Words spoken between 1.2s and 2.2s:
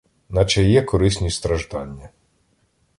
страждання.